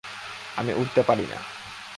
[0.57, 1.39] আমি উড়তে পারি না!